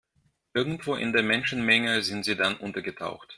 Irgendwo 0.55 0.95
in 0.95 1.13
der 1.13 1.21
Menschenmenge 1.21 2.01
sind 2.01 2.25
sie 2.25 2.35
dann 2.35 2.55
untergetaucht. 2.57 3.29